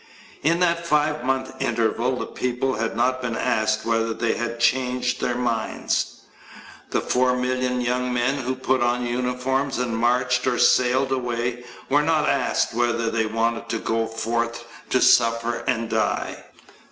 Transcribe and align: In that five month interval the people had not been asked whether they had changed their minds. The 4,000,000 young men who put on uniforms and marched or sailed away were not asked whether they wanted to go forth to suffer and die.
In 0.41 0.59
that 0.61 0.87
five 0.87 1.23
month 1.23 1.61
interval 1.61 2.15
the 2.17 2.25
people 2.25 2.73
had 2.73 2.95
not 2.97 3.21
been 3.21 3.35
asked 3.37 3.85
whether 3.85 4.15
they 4.15 4.33
had 4.33 4.59
changed 4.59 5.21
their 5.21 5.35
minds. 5.35 6.21
The 6.89 7.01
4,000,000 7.01 7.85
young 7.85 8.11
men 8.11 8.37
who 8.39 8.55
put 8.55 8.81
on 8.81 9.05
uniforms 9.05 9.77
and 9.77 9.95
marched 9.95 10.47
or 10.47 10.57
sailed 10.57 11.11
away 11.11 11.65
were 11.87 12.01
not 12.01 12.27
asked 12.27 12.73
whether 12.73 13.11
they 13.11 13.27
wanted 13.27 13.69
to 13.69 13.77
go 13.77 14.07
forth 14.07 14.65
to 14.89 15.03
suffer 15.03 15.63
and 15.67 15.87
die. 15.91 16.45